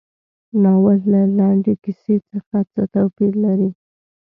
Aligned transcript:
ناول 0.61 0.99
له 1.11 1.21
لنډې 1.37 1.73
کیسې 1.83 2.15
څخه 2.29 2.57
څه 2.73 2.81
توپیر 2.93 3.33
لري. 3.45 3.69